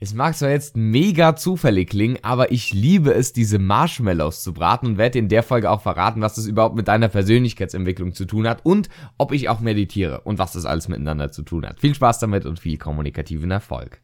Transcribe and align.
Es 0.00 0.12
mag 0.12 0.36
zwar 0.36 0.50
jetzt 0.50 0.76
mega 0.76 1.36
zufällig 1.36 1.88
klingen, 1.88 2.18
aber 2.22 2.50
ich 2.50 2.74
liebe 2.74 3.14
es, 3.14 3.32
diese 3.32 3.60
Marshmallows 3.60 4.42
zu 4.42 4.52
braten 4.52 4.88
und 4.88 4.98
werde 4.98 5.20
in 5.20 5.28
der 5.28 5.44
Folge 5.44 5.70
auch 5.70 5.82
verraten, 5.82 6.20
was 6.20 6.34
das 6.34 6.46
überhaupt 6.46 6.74
mit 6.74 6.88
deiner 6.88 7.08
Persönlichkeitsentwicklung 7.08 8.12
zu 8.12 8.24
tun 8.24 8.48
hat 8.48 8.66
und 8.66 8.88
ob 9.18 9.30
ich 9.30 9.48
auch 9.48 9.60
meditiere 9.60 10.22
und 10.22 10.38
was 10.38 10.52
das 10.52 10.64
alles 10.64 10.88
miteinander 10.88 11.30
zu 11.30 11.42
tun 11.42 11.64
hat. 11.64 11.78
Viel 11.78 11.94
Spaß 11.94 12.18
damit 12.18 12.44
und 12.44 12.58
viel 12.58 12.76
kommunikativen 12.76 13.52
Erfolg. 13.52 14.00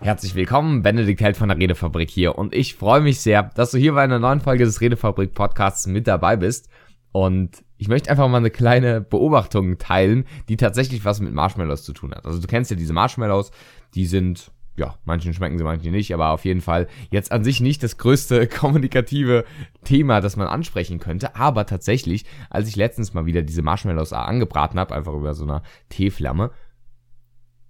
Herzlich 0.00 0.34
willkommen, 0.34 0.82
Benedikt 0.82 1.20
Held 1.20 1.36
von 1.36 1.48
der 1.48 1.58
Redefabrik 1.58 2.10
hier 2.10 2.36
und 2.38 2.54
ich 2.54 2.74
freue 2.74 3.00
mich 3.00 3.20
sehr, 3.20 3.50
dass 3.54 3.70
du 3.70 3.78
hier 3.78 3.94
bei 3.94 4.02
einer 4.02 4.18
neuen 4.18 4.40
Folge 4.40 4.64
des 4.64 4.80
Redefabrik 4.80 5.32
Podcasts 5.32 5.86
mit 5.86 6.06
dabei 6.06 6.36
bist. 6.36 6.68
Und 7.16 7.64
ich 7.78 7.88
möchte 7.88 8.10
einfach 8.10 8.28
mal 8.28 8.36
eine 8.36 8.50
kleine 8.50 9.00
Beobachtung 9.00 9.78
teilen, 9.78 10.26
die 10.50 10.58
tatsächlich 10.58 11.06
was 11.06 11.18
mit 11.18 11.32
Marshmallows 11.32 11.82
zu 11.82 11.94
tun 11.94 12.12
hat. 12.14 12.26
Also 12.26 12.42
du 12.42 12.46
kennst 12.46 12.70
ja 12.70 12.76
diese 12.76 12.92
Marshmallows, 12.92 13.52
die 13.94 14.04
sind, 14.04 14.52
ja, 14.76 14.98
manchen 15.06 15.32
schmecken 15.32 15.56
sie, 15.56 15.64
manchen 15.64 15.92
nicht, 15.92 16.12
aber 16.12 16.32
auf 16.32 16.44
jeden 16.44 16.60
Fall 16.60 16.88
jetzt 17.10 17.32
an 17.32 17.42
sich 17.42 17.62
nicht 17.62 17.82
das 17.82 17.96
größte 17.96 18.46
kommunikative 18.60 19.46
Thema, 19.82 20.20
das 20.20 20.36
man 20.36 20.46
ansprechen 20.46 20.98
könnte. 20.98 21.34
Aber 21.36 21.64
tatsächlich, 21.64 22.26
als 22.50 22.68
ich 22.68 22.76
letztens 22.76 23.14
mal 23.14 23.24
wieder 23.24 23.40
diese 23.40 23.62
Marshmallows 23.62 24.12
angebraten 24.12 24.78
habe, 24.78 24.94
einfach 24.94 25.14
über 25.14 25.32
so 25.32 25.44
einer 25.44 25.62
Teeflamme, 25.88 26.50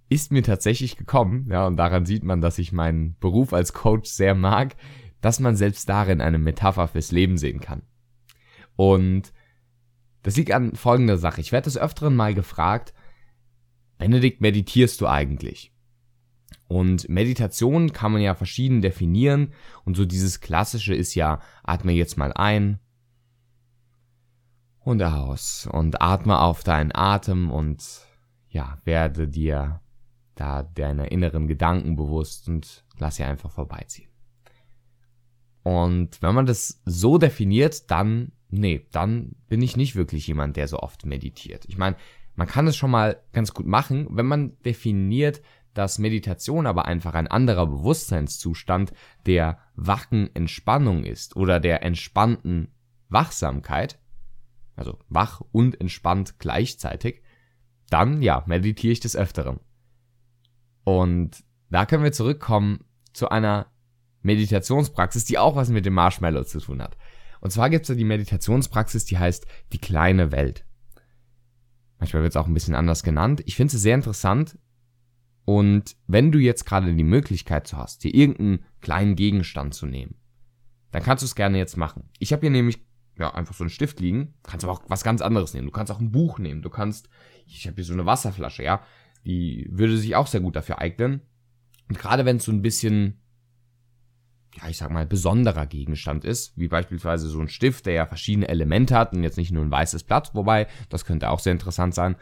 ist 0.09 0.33
mir 0.33 0.43
tatsächlich 0.43 0.97
gekommen, 0.97 1.47
ja, 1.49 1.65
und 1.65 1.77
daran 1.77 2.05
sieht 2.05 2.25
man, 2.25 2.41
dass 2.41 2.59
ich 2.59 2.73
meinen 2.73 3.15
Beruf 3.21 3.53
als 3.53 3.71
Coach 3.71 4.09
sehr 4.09 4.35
mag, 4.35 4.75
dass 5.21 5.39
man 5.39 5.55
selbst 5.55 5.87
darin 5.87 6.19
eine 6.19 6.37
Metapher 6.37 6.89
fürs 6.89 7.13
Leben 7.13 7.37
sehen 7.37 7.61
kann. 7.61 7.83
Und 8.75 9.31
das 10.27 10.35
liegt 10.35 10.51
an 10.51 10.75
folgender 10.75 11.17
Sache. 11.17 11.39
Ich 11.39 11.53
werde 11.53 11.63
des 11.63 11.77
Öfteren 11.77 12.13
mal 12.13 12.33
gefragt, 12.33 12.93
Benedikt, 13.97 14.41
meditierst 14.41 14.99
du 14.99 15.07
eigentlich? 15.07 15.71
Und 16.67 17.07
Meditation 17.07 17.93
kann 17.93 18.11
man 18.11 18.19
ja 18.19 18.35
verschieden 18.35 18.81
definieren. 18.81 19.53
Und 19.85 19.95
so 19.95 20.03
dieses 20.03 20.41
klassische 20.41 20.93
ist 20.93 21.15
ja, 21.15 21.39
atme 21.63 21.93
jetzt 21.93 22.17
mal 22.17 22.33
ein 22.33 22.77
und 24.79 25.01
aus 25.01 25.65
und 25.71 26.01
atme 26.01 26.41
auf 26.41 26.61
deinen 26.61 26.93
Atem 26.93 27.49
und 27.49 27.85
ja, 28.49 28.81
werde 28.83 29.29
dir 29.29 29.79
da 30.35 30.63
deine 30.63 31.07
inneren 31.07 31.47
Gedanken 31.47 31.95
bewusst 31.95 32.49
und 32.49 32.83
lass 32.97 33.15
sie 33.15 33.23
einfach 33.23 33.51
vorbeiziehen. 33.51 34.09
Und 35.63 36.21
wenn 36.21 36.35
man 36.35 36.45
das 36.45 36.81
so 36.83 37.17
definiert, 37.17 37.89
dann 37.89 38.33
nee, 38.49 38.85
dann 38.91 39.35
bin 39.47 39.61
ich 39.61 39.77
nicht 39.77 39.95
wirklich 39.95 40.27
jemand, 40.27 40.57
der 40.57 40.67
so 40.67 40.79
oft 40.79 41.05
meditiert. 41.05 41.65
Ich 41.67 41.77
meine, 41.77 41.95
man 42.35 42.47
kann 42.47 42.67
es 42.67 42.77
schon 42.77 42.91
mal 42.91 43.21
ganz 43.33 43.53
gut 43.53 43.65
machen, 43.65 44.07
wenn 44.11 44.25
man 44.25 44.57
definiert, 44.61 45.41
dass 45.73 45.99
Meditation 45.99 46.65
aber 46.65 46.85
einfach 46.85 47.13
ein 47.13 47.27
anderer 47.27 47.67
Bewusstseinszustand 47.67 48.93
der 49.25 49.59
wachen 49.75 50.33
Entspannung 50.35 51.03
ist 51.03 51.35
oder 51.35 51.59
der 51.59 51.83
entspannten 51.83 52.69
Wachsamkeit, 53.09 53.99
also 54.75 54.97
wach 55.09 55.41
und 55.51 55.79
entspannt 55.79 56.39
gleichzeitig, 56.39 57.21
dann 57.89 58.21
ja, 58.21 58.43
meditiere 58.47 58.93
ich 58.93 58.99
des 58.99 59.15
Öfteren. 59.15 59.59
Und 60.83 61.43
da 61.69 61.85
können 61.85 62.03
wir 62.03 62.11
zurückkommen 62.11 62.85
zu 63.13 63.29
einer 63.29 63.67
Meditationspraxis, 64.21 65.25
die 65.25 65.37
auch 65.37 65.55
was 65.55 65.69
mit 65.69 65.85
dem 65.85 65.93
Marshmallow 65.93 66.43
zu 66.43 66.59
tun 66.59 66.81
hat. 66.81 66.97
Und 67.41 67.51
zwar 67.51 67.69
gibt 67.69 67.83
es 67.83 67.87
da 67.87 67.93
die 67.93 68.03
Meditationspraxis, 68.03 69.05
die 69.05 69.17
heißt 69.17 69.45
die 69.73 69.79
kleine 69.79 70.31
Welt. 70.31 70.65
Manchmal 71.99 72.23
wird 72.23 72.33
es 72.33 72.37
auch 72.37 72.47
ein 72.47 72.53
bisschen 72.53 72.75
anders 72.75 73.03
genannt. 73.03 73.41
Ich 73.45 73.55
finde 73.55 73.75
es 73.75 73.81
sehr 73.81 73.95
interessant. 73.95 74.57
Und 75.45 75.95
wenn 76.07 76.31
du 76.31 76.39
jetzt 76.39 76.65
gerade 76.65 76.93
die 76.93 77.03
Möglichkeit 77.03 77.67
so 77.67 77.77
hast, 77.77 78.03
dir 78.03 78.13
irgendeinen 78.13 78.65
kleinen 78.81 79.15
Gegenstand 79.15 79.73
zu 79.73 79.85
nehmen, 79.85 80.15
dann 80.91 81.03
kannst 81.03 81.23
du 81.23 81.25
es 81.25 81.35
gerne 81.35 81.57
jetzt 81.57 81.77
machen. 81.77 82.09
Ich 82.19 82.33
habe 82.33 82.41
hier 82.41 82.49
nämlich 82.49 82.85
ja 83.17 83.33
einfach 83.33 83.55
so 83.55 83.63
einen 83.63 83.69
Stift 83.69 83.99
liegen. 83.99 84.35
Kannst 84.43 84.63
aber 84.63 84.73
auch 84.73 84.83
was 84.87 85.03
ganz 85.03 85.21
anderes 85.21 85.53
nehmen. 85.53 85.67
Du 85.67 85.71
kannst 85.71 85.91
auch 85.91 85.99
ein 85.99 86.11
Buch 86.11 86.39
nehmen. 86.39 86.61
Du 86.61 86.69
kannst, 86.69 87.09
ich 87.45 87.65
habe 87.65 87.75
hier 87.75 87.83
so 87.83 87.93
eine 87.93 88.05
Wasserflasche, 88.05 88.63
ja, 88.63 88.81
die 89.25 89.67
würde 89.71 89.97
sich 89.97 90.15
auch 90.15 90.27
sehr 90.27 90.41
gut 90.41 90.55
dafür 90.55 90.79
eignen. 90.79 91.21
Und 91.89 91.97
gerade 91.97 92.25
wenn 92.25 92.37
es 92.37 92.45
so 92.45 92.51
ein 92.51 92.61
bisschen 92.61 93.21
ja, 94.57 94.69
ich 94.69 94.77
sag 94.77 94.91
mal, 94.91 95.05
besonderer 95.05 95.65
Gegenstand 95.65 96.25
ist, 96.25 96.57
wie 96.57 96.67
beispielsweise 96.67 97.27
so 97.27 97.39
ein 97.39 97.49
Stift, 97.49 97.85
der 97.85 97.93
ja 97.93 98.05
verschiedene 98.05 98.47
Elemente 98.47 98.95
hat 98.95 99.13
und 99.13 99.23
jetzt 99.23 99.37
nicht 99.37 99.51
nur 99.51 99.63
ein 99.63 99.71
weißes 99.71 100.03
Blatt, 100.03 100.33
wobei, 100.33 100.67
das 100.89 101.05
könnte 101.05 101.29
auch 101.29 101.39
sehr 101.39 101.53
interessant 101.53 101.93
sein. 101.93 102.15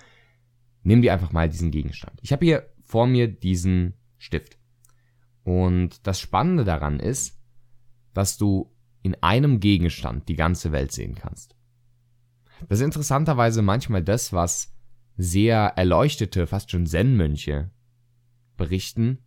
Nimm 0.84 1.01
dir 1.01 1.13
einfach 1.13 1.31
mal 1.31 1.50
diesen 1.50 1.72
Gegenstand. 1.72 2.19
Ich 2.22 2.31
habe 2.31 2.46
hier 2.46 2.69
vor 2.84 3.07
mir 3.07 3.28
diesen 3.28 3.94
Stift. 4.18 4.57
Und 5.44 6.06
das 6.07 6.19
Spannende 6.19 6.63
daran 6.63 7.00
ist, 7.00 7.40
dass 8.13 8.38
du 8.38 8.72
in 9.02 9.16
einem 9.22 9.59
Gegenstand 9.59 10.28
die 10.29 10.35
ganze 10.35 10.72
Welt 10.72 10.91
sehen 10.91 11.16
kannst. 11.16 11.56
Das 12.67 12.79
ist 12.79 12.85
interessanterweise 12.85 13.62
manchmal 13.62 14.03
das, 14.03 14.34
was 14.34 14.73
sehr 15.17 15.73
erleuchtete, 15.75 16.47
fast 16.47 16.72
schon 16.72 16.85
Zen-Mönche 16.85 17.69
berichten, 18.57 19.19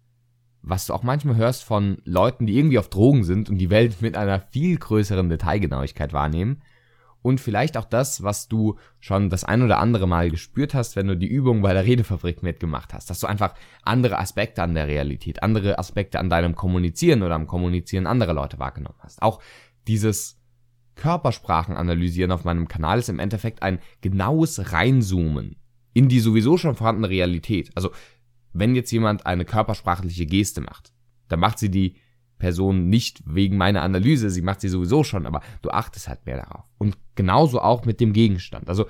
was 0.63 0.87
du 0.87 0.95
auch 0.95 1.03
manchmal 1.03 1.37
hörst 1.37 1.65
von 1.65 1.99
Leuten, 2.05 2.47
die 2.47 2.59
irgendwie 2.59 2.79
auf 2.79 2.89
Drogen 2.89 3.25
sind 3.25 3.49
und 3.49 3.59
die 3.59 3.71
Welt 3.71 4.01
mit 4.03 4.17
einer 4.17 4.41
viel 4.41 4.77
größeren 4.77 5.29
Detailgenauigkeit 5.29 6.13
wahrnehmen. 6.13 6.63
Und 7.21 7.41
vielleicht 7.41 7.77
auch 7.77 7.85
das, 7.85 8.23
was 8.23 8.49
du 8.49 8.79
schon 9.01 9.29
das 9.29 9.45
ein 9.45 9.63
oder 9.63 9.81
andere 9.81 10.07
Mal 10.07 10.31
gespürt 10.31 10.73
hast, 10.73 10.95
wenn 10.95 11.09
du 11.09 11.17
die 11.17 11.27
Übung 11.27 11.63
bei 11.63 11.73
der 11.73 11.85
Redefabrik 11.85 12.43
mitgemacht 12.43 12.95
hast, 12.95 13.11
dass 13.11 13.21
du 13.21 13.27
einfach 13.27 13.55
andere 13.83 14.19
Aspekte 14.19 14.63
an 14.63 14.75
der 14.75 14.87
Realität, 14.87 15.43
andere 15.43 15.79
Aspekte 15.79 16.21
an 16.21 16.31
deinem 16.31 16.55
Kommunizieren 16.55 17.23
oder 17.23 17.35
am 17.35 17.47
Kommunizieren 17.49 18.07
anderer 18.07 18.35
Leute 18.35 18.59
wahrgenommen 18.59 18.99
hast. 19.01 19.21
Auch 19.21 19.43
dieses 19.89 20.41
Körpersprachen 20.95 21.77
analysieren 21.77 22.33
auf 22.33 22.45
meinem 22.45 22.69
Kanal 22.69 22.99
ist 22.99 23.09
im 23.09 23.19
Endeffekt 23.19 23.63
ein 23.63 23.81
genaues 24.01 24.73
Reinzoomen 24.73 25.57
in 25.95 26.09
die 26.09 26.21
sowieso 26.21 26.57
schon 26.57 26.77
vorhandene 26.77 27.09
Realität. 27.09 27.71
Also 27.75 27.91
wenn 28.53 28.75
jetzt 28.75 28.91
jemand 28.91 29.26
eine 29.26 29.44
körpersprachliche 29.44 30.26
Geste 30.26 30.60
macht, 30.60 30.92
dann 31.28 31.41
macht 31.41 31.59
sie 31.59 31.70
die 31.70 31.97
Person 32.38 32.88
nicht 32.88 33.22
wegen 33.26 33.56
meiner 33.56 33.82
Analyse, 33.82 34.31
sie 34.31 34.42
macht 34.42 34.60
sie 34.60 34.69
sowieso 34.69 35.04
schon, 35.04 35.26
aber 35.26 35.42
du 35.62 35.70
achtest 35.70 36.09
halt 36.09 36.25
mehr 36.25 36.36
darauf. 36.36 36.64
Und 36.78 36.97
genauso 37.14 37.60
auch 37.60 37.84
mit 37.84 38.00
dem 38.00 38.12
Gegenstand. 38.12 38.69
Also 38.69 38.86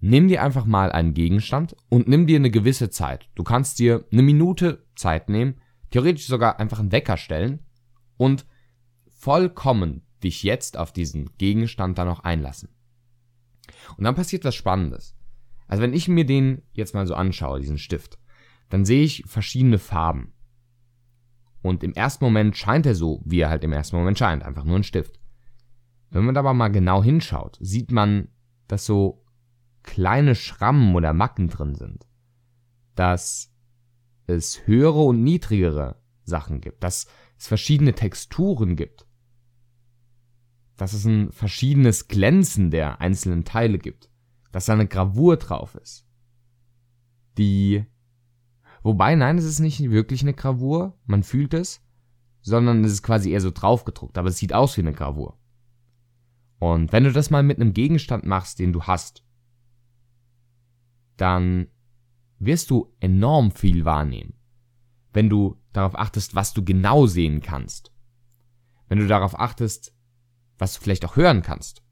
nimm 0.00 0.28
dir 0.28 0.42
einfach 0.42 0.64
mal 0.64 0.90
einen 0.90 1.14
Gegenstand 1.14 1.76
und 1.88 2.08
nimm 2.08 2.26
dir 2.26 2.36
eine 2.36 2.50
gewisse 2.50 2.90
Zeit. 2.90 3.28
Du 3.34 3.44
kannst 3.44 3.78
dir 3.78 4.04
eine 4.10 4.22
Minute 4.22 4.84
Zeit 4.96 5.28
nehmen, 5.28 5.60
theoretisch 5.90 6.26
sogar 6.26 6.58
einfach 6.58 6.78
einen 6.78 6.92
Wecker 6.92 7.16
stellen 7.16 7.60
und 8.16 8.46
vollkommen 9.08 10.02
dich 10.22 10.42
jetzt 10.42 10.76
auf 10.76 10.92
diesen 10.92 11.30
Gegenstand 11.36 11.98
dann 11.98 12.08
auch 12.08 12.20
einlassen. 12.20 12.70
Und 13.96 14.04
dann 14.04 14.14
passiert 14.14 14.44
was 14.44 14.54
Spannendes. 14.54 15.16
Also 15.66 15.82
wenn 15.82 15.94
ich 15.94 16.08
mir 16.08 16.26
den 16.26 16.62
jetzt 16.72 16.94
mal 16.94 17.06
so 17.06 17.14
anschaue, 17.14 17.60
diesen 17.60 17.78
Stift, 17.78 18.18
dann 18.74 18.84
sehe 18.84 19.04
ich 19.04 19.22
verschiedene 19.28 19.78
Farben. 19.78 20.32
Und 21.62 21.84
im 21.84 21.92
ersten 21.92 22.24
Moment 22.24 22.56
scheint 22.56 22.86
er 22.86 22.96
so, 22.96 23.22
wie 23.24 23.38
er 23.38 23.48
halt 23.48 23.62
im 23.62 23.72
ersten 23.72 23.94
Moment 23.94 24.18
scheint, 24.18 24.42
einfach 24.42 24.64
nur 24.64 24.74
ein 24.74 24.82
Stift. 24.82 25.20
Wenn 26.10 26.24
man 26.24 26.36
aber 26.36 26.54
mal 26.54 26.72
genau 26.72 27.00
hinschaut, 27.00 27.56
sieht 27.60 27.92
man, 27.92 28.26
dass 28.66 28.84
so 28.84 29.24
kleine 29.84 30.34
Schrammen 30.34 30.96
oder 30.96 31.12
Macken 31.12 31.46
drin 31.46 31.76
sind. 31.76 32.04
Dass 32.96 33.54
es 34.26 34.66
höhere 34.66 35.02
und 35.04 35.22
niedrigere 35.22 36.02
Sachen 36.24 36.60
gibt, 36.60 36.82
dass 36.82 37.06
es 37.38 37.46
verschiedene 37.46 37.94
Texturen 37.94 38.74
gibt, 38.74 39.06
dass 40.76 40.94
es 40.94 41.04
ein 41.04 41.30
verschiedenes 41.30 42.08
Glänzen 42.08 42.72
der 42.72 43.00
einzelnen 43.00 43.44
Teile 43.44 43.78
gibt, 43.78 44.10
dass 44.50 44.66
da 44.66 44.72
eine 44.72 44.88
Gravur 44.88 45.36
drauf 45.36 45.76
ist, 45.76 46.08
die 47.38 47.86
Wobei, 48.84 49.14
nein, 49.14 49.38
es 49.38 49.44
ist 49.44 49.60
nicht 49.60 49.80
wirklich 49.90 50.20
eine 50.20 50.34
Gravur, 50.34 50.96
man 51.06 51.22
fühlt 51.22 51.54
es, 51.54 51.82
sondern 52.42 52.84
es 52.84 52.92
ist 52.92 53.02
quasi 53.02 53.30
eher 53.30 53.40
so 53.40 53.50
draufgedruckt, 53.50 54.18
aber 54.18 54.28
es 54.28 54.36
sieht 54.36 54.52
aus 54.52 54.76
wie 54.76 54.82
eine 54.82 54.92
Gravur. 54.92 55.38
Und 56.58 56.92
wenn 56.92 57.04
du 57.04 57.10
das 57.10 57.30
mal 57.30 57.42
mit 57.42 57.58
einem 57.58 57.72
Gegenstand 57.72 58.26
machst, 58.26 58.58
den 58.58 58.74
du 58.74 58.82
hast, 58.82 59.24
dann 61.16 61.68
wirst 62.38 62.70
du 62.70 62.94
enorm 63.00 63.52
viel 63.52 63.86
wahrnehmen. 63.86 64.34
Wenn 65.14 65.30
du 65.30 65.56
darauf 65.72 65.98
achtest, 65.98 66.34
was 66.34 66.52
du 66.52 66.62
genau 66.62 67.06
sehen 67.06 67.40
kannst. 67.40 67.90
Wenn 68.88 68.98
du 68.98 69.06
darauf 69.06 69.38
achtest, 69.40 69.94
was 70.58 70.74
du 70.74 70.82
vielleicht 70.82 71.06
auch 71.06 71.16
hören 71.16 71.40
kannst. 71.40 71.82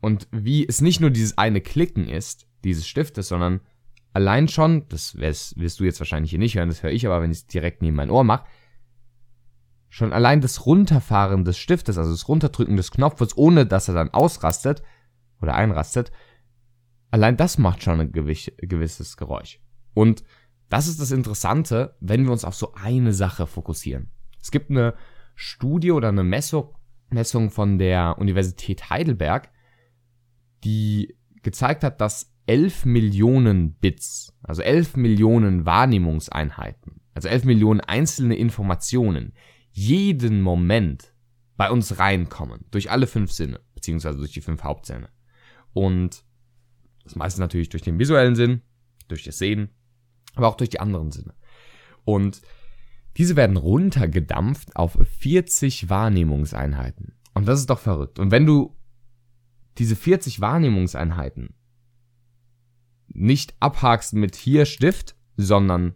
Und 0.00 0.26
wie 0.32 0.66
es 0.66 0.80
nicht 0.80 1.00
nur 1.00 1.10
dieses 1.10 1.38
eine 1.38 1.60
Klicken 1.60 2.08
ist, 2.08 2.48
dieses 2.64 2.88
Stiftes, 2.88 3.28
sondern 3.28 3.60
allein 4.16 4.48
schon, 4.48 4.88
das 4.88 5.14
wirst, 5.18 5.78
du 5.78 5.84
jetzt 5.84 6.00
wahrscheinlich 6.00 6.30
hier 6.30 6.38
nicht 6.38 6.56
hören, 6.56 6.70
das 6.70 6.82
höre 6.82 6.90
ich 6.90 7.04
aber, 7.04 7.20
wenn 7.20 7.30
ich 7.30 7.38
es 7.38 7.46
direkt 7.46 7.82
neben 7.82 7.96
mein 7.96 8.08
Ohr 8.08 8.24
mache, 8.24 8.46
schon 9.90 10.14
allein 10.14 10.40
das 10.40 10.64
Runterfahren 10.64 11.44
des 11.44 11.58
Stiftes, 11.58 11.98
also 11.98 12.12
das 12.12 12.26
Runterdrücken 12.26 12.78
des 12.78 12.90
Knopfes, 12.90 13.36
ohne 13.36 13.66
dass 13.66 13.88
er 13.88 13.94
dann 13.94 14.08
ausrastet 14.08 14.82
oder 15.42 15.54
einrastet, 15.54 16.12
allein 17.10 17.36
das 17.36 17.58
macht 17.58 17.82
schon 17.82 18.00
ein 18.00 18.10
gewisses 18.10 19.18
Geräusch. 19.18 19.60
Und 19.92 20.24
das 20.70 20.88
ist 20.88 20.98
das 20.98 21.10
Interessante, 21.10 21.94
wenn 22.00 22.24
wir 22.24 22.32
uns 22.32 22.46
auf 22.46 22.54
so 22.54 22.72
eine 22.72 23.12
Sache 23.12 23.46
fokussieren. 23.46 24.10
Es 24.40 24.50
gibt 24.50 24.70
eine 24.70 24.94
Studie 25.34 25.92
oder 25.92 26.08
eine 26.08 26.24
Messung, 26.24 26.74
Messung 27.10 27.50
von 27.50 27.76
der 27.76 28.16
Universität 28.18 28.88
Heidelberg, 28.88 29.50
die 30.64 31.18
gezeigt 31.42 31.84
hat, 31.84 32.00
dass 32.00 32.32
11 32.46 32.84
Millionen 32.84 33.74
Bits, 33.74 34.32
also 34.42 34.62
11 34.62 34.96
Millionen 34.96 35.66
Wahrnehmungseinheiten, 35.66 37.00
also 37.14 37.28
11 37.28 37.44
Millionen 37.44 37.80
einzelne 37.80 38.36
Informationen 38.36 39.32
jeden 39.72 40.40
Moment 40.40 41.12
bei 41.56 41.70
uns 41.70 41.98
reinkommen, 41.98 42.64
durch 42.70 42.90
alle 42.90 43.06
fünf 43.06 43.32
Sinne, 43.32 43.60
beziehungsweise 43.74 44.18
durch 44.18 44.32
die 44.32 44.40
fünf 44.40 44.62
Hauptsinne. 44.62 45.08
Und 45.72 46.24
das 47.04 47.16
meiste 47.16 47.40
natürlich 47.40 47.68
durch 47.68 47.82
den 47.82 47.98
visuellen 47.98 48.36
Sinn, 48.36 48.62
durch 49.08 49.24
das 49.24 49.38
Sehen, 49.38 49.70
aber 50.34 50.48
auch 50.48 50.56
durch 50.56 50.70
die 50.70 50.80
anderen 50.80 51.10
Sinne. 51.10 51.34
Und 52.04 52.42
diese 53.16 53.36
werden 53.36 53.56
runtergedampft 53.56 54.76
auf 54.76 54.98
40 55.18 55.88
Wahrnehmungseinheiten. 55.88 57.14
Und 57.34 57.48
das 57.48 57.60
ist 57.60 57.70
doch 57.70 57.78
verrückt. 57.78 58.18
Und 58.18 58.30
wenn 58.30 58.46
du 58.46 58.76
diese 59.78 59.96
40 59.96 60.40
Wahrnehmungseinheiten 60.40 61.55
nicht 63.16 63.54
abhakst 63.60 64.14
mit 64.14 64.36
hier 64.36 64.66
Stift, 64.66 65.16
sondern 65.36 65.94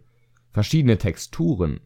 verschiedene 0.51 0.97
Texturen, 0.97 1.79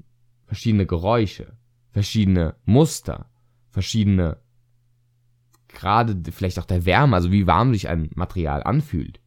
verschiedene 0.46 0.86
Geräusche, 0.86 1.58
verschiedene 1.92 2.56
Muster, 2.66 3.30
verschiedene 3.70 4.38
gerade 5.68 6.16
vielleicht 6.32 6.58
auch 6.58 6.66
der 6.66 6.86
Wärme, 6.86 7.16
also 7.18 7.32
wie 7.32 7.48
warm 7.48 7.74
sich 7.74 7.90
ein 7.90 8.10
Material 8.16 8.64
anfühlt, 8.64 9.20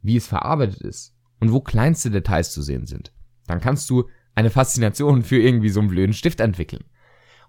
wie 0.00 0.16
es 0.16 0.26
verarbeitet 0.26 0.80
ist 0.80 1.14
und 1.40 1.52
wo 1.52 1.60
kleinste 1.60 2.10
Details 2.10 2.52
zu 2.52 2.62
sehen 2.62 2.86
sind, 2.86 3.12
dann 3.46 3.60
kannst 3.60 3.90
du 3.90 4.08
eine 4.34 4.50
Faszination 4.50 5.22
für 5.22 5.38
irgendwie 5.38 5.68
so 5.68 5.80
einen 5.80 5.90
blöden 5.90 6.14
Stift 6.14 6.40
entwickeln. 6.40 6.84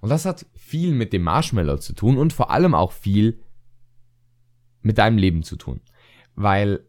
Und 0.01 0.10
das 0.10 0.25
hat 0.25 0.45
viel 0.54 0.94
mit 0.94 1.13
dem 1.13 1.24
Marshmallow 1.24 1.77
zu 1.77 1.94
tun 1.94 2.18
und 2.18 2.33
vor 2.33 2.51
allem 2.51 2.75
auch 2.75 2.92
viel 2.92 3.42
mit 4.81 4.98
deinem 4.98 5.18
Leben 5.18 5.42
zu 5.42 5.56
tun. 5.56 5.81
Weil 6.35 6.85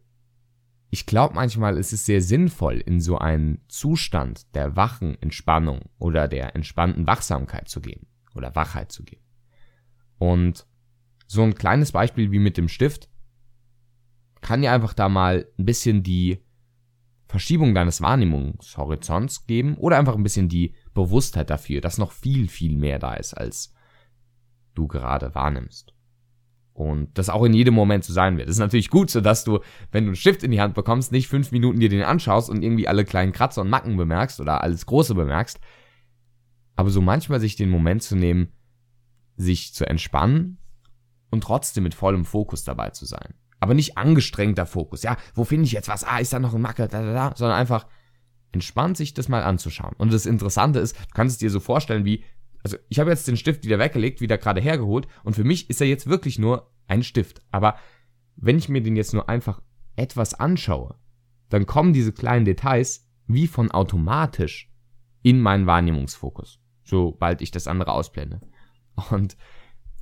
ich 0.91 1.07
glaube 1.07 1.35
manchmal 1.35 1.77
ist 1.79 1.93
es 1.93 2.07
sehr 2.07 2.23
sinnvoll, 2.23 2.79
in 2.79 3.01
so 3.01 3.19
einen 3.19 3.61
Zustand 3.69 4.55
der 4.55 4.77
wachen 4.77 5.21
Entspannung 5.21 5.91
oder 5.99 6.29
der 6.29 6.55
entspannten 6.55 7.07
Wachsamkeit 7.07 7.69
zu 7.69 7.81
gehen 7.81 8.07
oder 8.35 8.55
Wachheit 8.55 8.93
zu 8.93 9.05
gehen. 9.05 9.23
Und 10.19 10.67
so 11.27 11.43
ein 11.43 11.55
kleines 11.55 11.93
Beispiel 11.93 12.31
wie 12.31 12.39
mit 12.39 12.57
dem 12.57 12.69
Stift 12.69 13.11
kann 14.41 14.63
dir 14.63 14.73
einfach 14.73 14.95
da 14.95 15.09
mal 15.09 15.49
ein 15.59 15.65
bisschen 15.65 16.03
die 16.03 16.45
Verschiebung 17.27 17.75
deines 17.75 18.01
Wahrnehmungshorizonts 18.01 19.47
geben 19.47 19.77
oder 19.77 19.99
einfach 19.99 20.15
ein 20.15 20.23
bisschen 20.23 20.49
die 20.49 20.75
Bewusstheit 20.95 21.51
dafür, 21.51 21.81
dass 21.81 21.99
noch 21.99 22.13
viel, 22.13 22.49
viel 22.49 22.77
mehr 22.77 23.01
da 23.01 23.15
ist, 23.15 23.35
als 23.35 23.75
du 24.75 24.87
gerade 24.87 25.35
wahrnimmst. 25.35 25.96
Und 26.77 27.17
das 27.17 27.31
auch 27.31 27.43
in 27.45 27.55
jedem 27.55 27.73
Moment 27.73 28.05
so 28.05 28.13
sein 28.13 28.37
wird. 28.37 28.49
Das 28.49 28.57
ist 28.57 28.61
natürlich 28.61 28.91
gut, 28.91 29.09
so 29.09 29.23
dass 29.23 29.45
du, 29.45 29.61
wenn 29.93 30.05
du 30.05 30.11
einen 30.11 30.17
Stift 30.17 30.43
in 30.43 30.51
die 30.51 30.61
Hand 30.61 30.75
bekommst, 30.75 31.11
nicht 31.11 31.27
fünf 31.27 31.51
Minuten 31.51 31.81
dir 31.81 31.89
den 31.89 32.03
anschaust 32.03 32.51
und 32.51 32.63
irgendwie 32.63 32.87
alle 32.87 33.07
kleinen 33.07 33.33
Kratzer 33.33 33.63
und 33.63 33.71
Macken 33.71 33.97
bemerkst 33.97 34.41
oder 34.41 34.63
alles 34.63 34.85
Große 34.85 35.15
bemerkst. 35.15 35.59
Aber 36.75 36.91
so 36.91 37.01
manchmal 37.01 37.41
sich 37.41 37.57
den 37.57 37.71
Moment 37.71 38.03
zu 38.03 38.15
nehmen, 38.15 38.53
sich 39.39 39.73
zu 39.73 39.89
entspannen 39.89 40.59
und 41.31 41.45
trotzdem 41.45 41.83
mit 41.83 41.95
vollem 41.95 42.27
Fokus 42.27 42.63
dabei 42.63 42.91
zu 42.91 43.07
sein. 43.07 43.33
Aber 43.59 43.73
nicht 43.73 43.97
angestrengter 43.97 44.67
Fokus. 44.67 45.03
Ja, 45.03 45.17
wo 45.35 45.45
finde 45.45 45.65
ich 45.65 45.73
jetzt 45.73 45.89
was? 45.89 46.05
Ah, 46.05 46.19
ist 46.19 46.35
da 46.35 46.39
noch 46.39 46.53
ein 46.53 46.61
Macke? 46.61 46.89
Da, 46.89 47.03
da, 47.03 47.13
da. 47.15 47.33
Sondern 47.37 47.57
einfach 47.57 47.87
entspannt 48.53 48.99
sich 48.99 49.15
das 49.15 49.31
mal 49.31 49.43
anzuschauen. 49.43 49.95
Und 49.97 50.13
das 50.13 50.27
Interessante 50.27 50.79
ist, 50.79 50.95
du 50.95 51.15
kannst 51.15 51.37
es 51.37 51.39
dir 51.39 51.51
so 51.51 51.59
vorstellen 51.59 52.05
wie, 52.05 52.23
also 52.67 52.79
ich 52.89 52.99
habe 52.99 53.11
jetzt 53.11 53.29
den 53.29 53.37
Stift 53.37 53.65
wieder 53.65 53.79
weggelegt, 53.79 54.21
wieder 54.21 54.39
gerade 54.39 54.61
hergeholt 54.61 55.07
und 55.23 55.37
für 55.37 55.45
mich 55.45 55.71
ist 55.71 55.81
er 55.81 55.87
jetzt 55.87 56.09
wirklich 56.09 56.37
nur 56.37 56.69
ein 56.89 57.05
Stift. 57.05 57.41
Aber 57.53 57.77
wenn 58.35 58.59
ich 58.59 58.69
mir 58.69 58.83
den 58.83 58.97
jetzt 58.97 59.15
nur 59.15 59.29
einfach 59.29 59.63
etwas 59.95 60.35
anschaue, 60.35 60.97
dann 61.49 61.67
kommen 61.67 61.93
diese 61.93 62.11
kleinen 62.11 62.45
Details 62.45 63.09
wie 63.29 63.47
von 63.47 63.71
automatisch 63.71 64.69
in 65.23 65.41
meinen 65.41 65.67
Wahrnehmungsfokus, 65.67 66.59
sobald 66.83 67.41
ich 67.41 67.53
das 67.53 67.69
andere 67.69 67.93
ausblende. 67.93 68.41
Und 69.13 69.37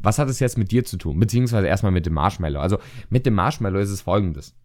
was 0.01 0.19
hat 0.19 0.31
es 0.31 0.41
jetzt 0.41 0.57
mit 0.57 0.73
dir 0.73 0.87
zu 0.87 0.97
tun? 0.97 1.21
Beziehungsweise 1.21 1.67
erstmal 1.67 1.93
mit 1.93 2.07
dem 2.07 2.15
Marshmallow. 2.15 2.61
Also 2.61 2.79
mit 3.11 3.27
dem 3.27 3.35
Marshmallow 3.35 3.79
ist 3.79 3.91
es 3.91 4.01
folgendes. 4.01 4.57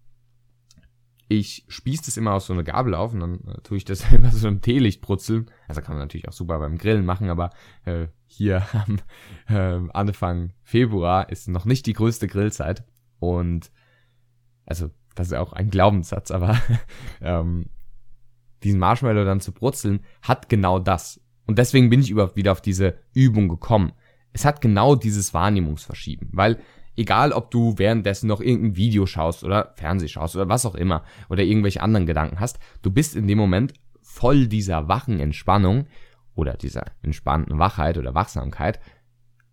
Ich 1.32 1.64
spieße 1.68 2.06
das 2.06 2.18
immer 2.18 2.34
aus 2.34 2.48
so 2.48 2.54
einer 2.54 2.64
Gabel 2.64 2.96
auf 2.96 3.14
und 3.14 3.20
dann 3.20 3.36
äh, 3.48 3.62
tue 3.62 3.78
ich 3.78 3.86
das 3.86 4.12
immer 4.12 4.32
so 4.32 4.48
einem 4.48 4.62
Teelicht 4.62 5.02
brutzeln. 5.02 5.50
Also 5.68 5.82
kann 5.82 5.96
man 5.96 6.04
natürlich 6.04 6.28
auch 6.28 6.34
super 6.34 6.60
beim 6.60 6.78
Grillen 6.78 7.06
machen, 7.06 7.30
aber 7.30 7.52
äh, 7.86 8.08
hier 8.26 8.66
am 8.74 9.00
äh, 9.48 9.90
Anfang 9.94 10.54
Februar 10.64 11.30
ist 11.30 11.48
noch 11.48 11.66
nicht 11.66 11.86
die 11.86 11.94
größte 11.94 12.28
Grillzeit. 12.28 12.84
Und 13.20 13.72
also 14.66 14.90
das 15.16 15.28
ist 15.28 15.34
auch 15.34 15.54
ein 15.54 15.70
Glaubenssatz, 15.70 16.32
aber 16.32 16.60
ähm, 17.22 17.68
diesen 18.64 18.80
Marshmallow 18.80 19.24
dann 19.24 19.40
zu 19.40 19.52
brutzeln, 19.52 20.02
hat 20.22 20.50
genau 20.50 20.80
das. 20.80 21.22
Und 21.46 21.60
deswegen 21.60 21.90
bin 21.90 22.02
ich 22.02 22.10
überhaupt 22.10 22.36
wieder 22.36 22.52
auf 22.52 22.62
diese 22.62 22.98
Übung 23.14 23.50
gekommen. 23.50 23.94
Es 24.34 24.46
hat 24.46 24.62
genau 24.62 24.96
dieses 24.96 25.34
Wahrnehmungsverschieben, 25.34 26.30
weil 26.32 26.60
Egal, 27.00 27.32
ob 27.32 27.50
du 27.50 27.78
währenddessen 27.78 28.28
noch 28.28 28.42
irgendein 28.42 28.76
Video 28.76 29.06
schaust 29.06 29.46
oder 29.46 29.74
Fernseh 29.78 30.10
schaust 30.10 30.36
oder 30.36 30.50
was 30.50 30.66
auch 30.66 30.76
immer 30.76 31.06
oder 31.30 31.44
irgendwelche 31.44 31.82
anderen 31.82 32.06
Gedanken 32.06 32.42
hast, 32.42 32.60
du 32.82 32.92
bist 32.92 33.16
in 33.16 33.26
dem 33.26 33.38
Moment 33.38 33.74
voll 34.02 34.48
dieser 34.48 34.90
wachen 34.90 35.22
Entspannung 35.22 35.88
oder 36.36 36.56
dieser 36.56 36.88
entspannten 37.02 37.58
Wachheit 37.58 37.98
oder 37.98 38.16
Wachsamkeit 38.16 38.82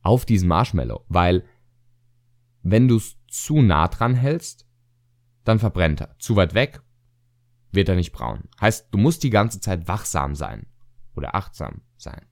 auf 0.03 0.25
diesen 0.25 0.49
Marshmallow, 0.49 1.05
weil 1.07 1.45
wenn 2.65 2.89
du 2.89 2.97
es 2.97 3.17
zu 3.29 3.63
nah 3.63 3.87
dran 3.87 4.17
hältst, 4.17 4.67
dann 5.45 5.61
verbrennt 5.61 6.01
er. 6.01 6.19
Zu 6.19 6.35
weit 6.35 6.55
weg 6.55 6.83
wird 7.71 7.89
er 7.89 7.95
nicht 7.95 8.11
braun. 8.11 8.49
Heißt, 8.61 8.89
du 8.91 8.99
musst 8.99 9.23
die 9.23 9.31
ganze 9.31 9.61
Zeit 9.61 9.87
wachsam 9.87 10.35
sein 10.35 10.67
oder 11.15 11.37
achtsam 11.37 11.83
sein. 11.97 12.27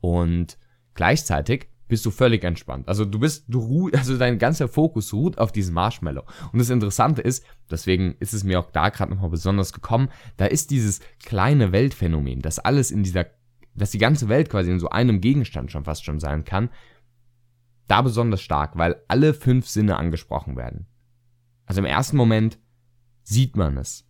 Und 0.00 0.56
gleichzeitig 0.94 1.68
bist 1.88 2.04
du 2.04 2.10
völlig 2.10 2.44
entspannt. 2.44 2.88
Also 2.88 3.04
du 3.04 3.18
bist, 3.18 3.44
du 3.48 3.60
ruh, 3.60 3.90
also 3.94 4.16
dein 4.16 4.38
ganzer 4.38 4.68
Fokus 4.68 5.12
ruht 5.12 5.38
auf 5.38 5.52
diesem 5.52 5.74
Marshmallow. 5.74 6.24
Und 6.52 6.58
das 6.58 6.70
Interessante 6.70 7.22
ist, 7.22 7.44
deswegen 7.70 8.16
ist 8.20 8.34
es 8.34 8.44
mir 8.44 8.60
auch 8.60 8.70
da 8.70 8.88
gerade 8.88 9.12
nochmal 9.12 9.30
besonders 9.30 9.72
gekommen, 9.72 10.08
da 10.36 10.46
ist 10.46 10.70
dieses 10.70 11.00
kleine 11.24 11.72
Weltphänomen, 11.72 12.40
dass 12.40 12.58
alles 12.58 12.90
in 12.90 13.02
dieser, 13.02 13.26
dass 13.74 13.90
die 13.90 13.98
ganze 13.98 14.28
Welt 14.28 14.50
quasi 14.50 14.70
in 14.70 14.80
so 14.80 14.88
einem 14.90 15.20
Gegenstand 15.20 15.70
schon 15.70 15.84
fast 15.84 16.04
schon 16.04 16.20
sein 16.20 16.44
kann, 16.44 16.70
da 17.88 18.02
besonders 18.02 18.42
stark, 18.42 18.76
weil 18.76 18.96
alle 19.08 19.32
fünf 19.32 19.68
Sinne 19.68 19.96
angesprochen 19.96 20.56
werden. 20.56 20.86
Also 21.66 21.80
im 21.80 21.84
ersten 21.84 22.16
Moment 22.16 22.58
sieht 23.22 23.56
man 23.56 23.76
es 23.76 24.05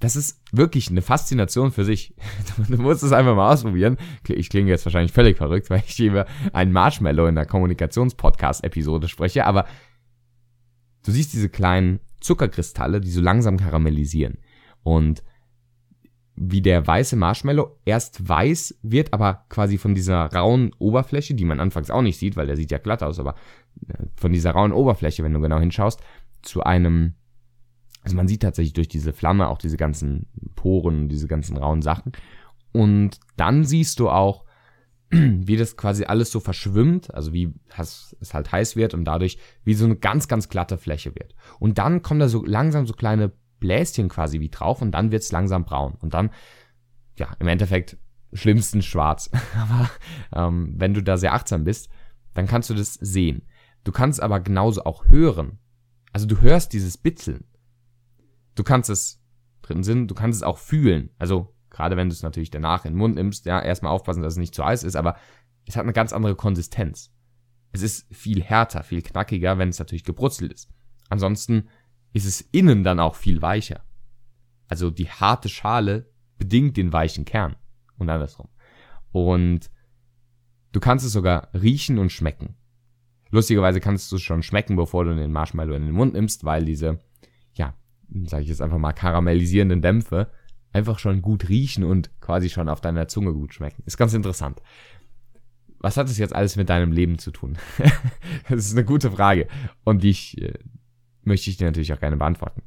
das 0.00 0.14
ist 0.14 0.42
wirklich 0.52 0.90
eine 0.90 1.02
Faszination 1.02 1.72
für 1.72 1.84
sich. 1.84 2.14
Du 2.68 2.76
musst 2.76 3.02
es 3.02 3.12
einfach 3.12 3.34
mal 3.34 3.52
ausprobieren. 3.52 3.96
Ich 4.28 4.50
klinge 4.50 4.70
jetzt 4.70 4.84
wahrscheinlich 4.84 5.12
völlig 5.12 5.36
verrückt, 5.36 5.70
weil 5.70 5.82
ich 5.86 5.98
über 6.00 6.26
einen 6.52 6.72
Marshmallow 6.72 7.26
in 7.26 7.34
der 7.34 7.46
Kommunikationspodcast-Episode 7.46 9.08
spreche, 9.08 9.46
aber 9.46 9.66
du 11.04 11.12
siehst 11.12 11.32
diese 11.32 11.48
kleinen 11.48 12.00
Zuckerkristalle, 12.20 13.00
die 13.00 13.10
so 13.10 13.20
langsam 13.20 13.56
karamellisieren. 13.56 14.38
Und 14.82 15.22
wie 16.36 16.60
der 16.60 16.86
weiße 16.86 17.16
Marshmallow 17.16 17.78
erst 17.86 18.28
weiß 18.28 18.78
wird, 18.82 19.14
aber 19.14 19.46
quasi 19.48 19.78
von 19.78 19.94
dieser 19.94 20.26
rauen 20.26 20.72
Oberfläche, 20.78 21.34
die 21.34 21.46
man 21.46 21.60
anfangs 21.60 21.90
auch 21.90 22.02
nicht 22.02 22.18
sieht, 22.18 22.36
weil 22.36 22.46
der 22.46 22.56
sieht 22.56 22.70
ja 22.70 22.78
glatt 22.78 23.02
aus, 23.02 23.18
aber 23.18 23.34
äh, 23.88 24.04
von 24.16 24.32
dieser 24.32 24.50
rauen 24.50 24.72
Oberfläche, 24.72 25.24
wenn 25.24 25.32
du 25.32 25.40
genau 25.40 25.58
hinschaust, 25.58 26.00
zu 26.42 26.62
einem 26.62 27.14
also 28.06 28.16
man 28.16 28.28
sieht 28.28 28.42
tatsächlich 28.42 28.72
durch 28.72 28.86
diese 28.86 29.12
Flamme 29.12 29.48
auch 29.48 29.58
diese 29.58 29.76
ganzen 29.76 30.28
Poren, 30.54 31.08
diese 31.08 31.26
ganzen 31.26 31.56
rauen 31.56 31.82
Sachen. 31.82 32.12
Und 32.70 33.18
dann 33.36 33.64
siehst 33.64 33.98
du 33.98 34.08
auch, 34.08 34.44
wie 35.10 35.56
das 35.56 35.76
quasi 35.76 36.04
alles 36.04 36.30
so 36.30 36.38
verschwimmt, 36.38 37.12
also 37.12 37.32
wie 37.32 37.52
es 37.76 38.14
halt 38.32 38.52
heiß 38.52 38.76
wird 38.76 38.94
und 38.94 39.06
dadurch 39.06 39.38
wie 39.64 39.74
so 39.74 39.86
eine 39.86 39.96
ganz, 39.96 40.28
ganz 40.28 40.48
glatte 40.48 40.78
Fläche 40.78 41.16
wird. 41.16 41.34
Und 41.58 41.78
dann 41.78 42.00
kommen 42.02 42.20
da 42.20 42.28
so 42.28 42.44
langsam 42.44 42.86
so 42.86 42.94
kleine 42.94 43.32
Bläschen 43.58 44.08
quasi 44.08 44.38
wie 44.38 44.50
drauf 44.50 44.82
und 44.82 44.92
dann 44.92 45.10
wird 45.10 45.24
es 45.24 45.32
langsam 45.32 45.64
braun. 45.64 45.96
Und 46.00 46.14
dann, 46.14 46.30
ja, 47.18 47.34
im 47.40 47.48
Endeffekt 47.48 47.98
schlimmsten 48.32 48.82
schwarz. 48.82 49.32
aber 49.60 49.90
ähm, 50.32 50.74
wenn 50.76 50.94
du 50.94 51.02
da 51.02 51.16
sehr 51.16 51.34
achtsam 51.34 51.64
bist, 51.64 51.88
dann 52.34 52.46
kannst 52.46 52.70
du 52.70 52.74
das 52.74 52.94
sehen. 52.94 53.42
Du 53.82 53.90
kannst 53.90 54.22
aber 54.22 54.38
genauso 54.38 54.84
auch 54.84 55.06
hören. 55.06 55.58
Also 56.12 56.28
du 56.28 56.40
hörst 56.40 56.72
dieses 56.72 56.98
Bitzeln. 56.98 57.46
Du 58.56 58.64
kannst 58.64 58.90
es, 58.90 59.22
dritten 59.62 59.84
Sinn, 59.84 60.08
du 60.08 60.14
kannst 60.14 60.38
es 60.38 60.42
auch 60.42 60.58
fühlen. 60.58 61.10
Also 61.18 61.56
Gerade 61.76 61.98
wenn 61.98 62.08
du 62.08 62.14
es 62.14 62.22
natürlich 62.22 62.50
danach 62.50 62.86
in 62.86 62.94
den 62.94 62.98
Mund 62.98 63.16
nimmst, 63.16 63.44
ja, 63.44 63.60
erstmal 63.60 63.92
aufpassen, 63.92 64.22
dass 64.22 64.32
es 64.32 64.38
nicht 64.38 64.54
zu 64.54 64.64
heiß 64.64 64.82
ist, 64.82 64.96
aber 64.96 65.14
es 65.66 65.76
hat 65.76 65.82
eine 65.82 65.92
ganz 65.92 66.14
andere 66.14 66.34
Konsistenz. 66.34 67.12
Es 67.72 67.82
ist 67.82 68.06
viel 68.14 68.42
härter, 68.42 68.82
viel 68.82 69.02
knackiger, 69.02 69.58
wenn 69.58 69.68
es 69.68 69.78
natürlich 69.78 70.04
gebrutzelt 70.04 70.54
ist. 70.54 70.70
Ansonsten 71.10 71.68
ist 72.14 72.24
es 72.24 72.40
innen 72.40 72.82
dann 72.82 72.98
auch 72.98 73.14
viel 73.14 73.42
weicher. 73.42 73.84
Also 74.68 74.90
die 74.90 75.10
harte 75.10 75.50
Schale 75.50 76.10
bedingt 76.38 76.78
den 76.78 76.94
weichen 76.94 77.26
Kern 77.26 77.56
und 77.98 78.08
andersrum. 78.08 78.48
Und 79.12 79.70
du 80.72 80.80
kannst 80.80 81.04
es 81.04 81.12
sogar 81.12 81.50
riechen 81.52 81.98
und 81.98 82.10
schmecken. 82.10 82.56
Lustigerweise 83.28 83.80
kannst 83.80 84.10
du 84.12 84.16
es 84.16 84.22
schon 84.22 84.42
schmecken, 84.42 84.76
bevor 84.76 85.04
du 85.04 85.14
den 85.14 85.30
Marshmallow 85.30 85.74
in 85.74 85.84
den 85.84 85.94
Mund 85.94 86.14
nimmst, 86.14 86.44
weil 86.44 86.64
diese, 86.64 87.00
sage 88.26 88.42
ich 88.42 88.48
jetzt 88.48 88.62
einfach 88.62 88.78
mal, 88.78 88.92
karamellisierenden 88.92 89.82
Dämpfe 89.82 90.30
einfach 90.72 90.98
schon 90.98 91.22
gut 91.22 91.48
riechen 91.48 91.84
und 91.84 92.10
quasi 92.20 92.50
schon 92.50 92.68
auf 92.68 92.80
deiner 92.80 93.08
Zunge 93.08 93.32
gut 93.32 93.54
schmecken. 93.54 93.82
Ist 93.86 93.96
ganz 93.96 94.14
interessant. 94.14 94.60
Was 95.78 95.96
hat 95.96 96.08
das 96.08 96.18
jetzt 96.18 96.34
alles 96.34 96.56
mit 96.56 96.68
deinem 96.68 96.92
Leben 96.92 97.18
zu 97.18 97.30
tun? 97.30 97.58
das 98.48 98.66
ist 98.66 98.72
eine 98.72 98.84
gute 98.84 99.10
Frage 99.10 99.48
und 99.84 100.02
die 100.02 100.10
ich, 100.10 100.40
äh, 100.40 100.54
möchte 101.22 101.50
ich 101.50 101.56
dir 101.56 101.66
natürlich 101.66 101.92
auch 101.92 102.00
gerne 102.00 102.16
beantworten. 102.16 102.62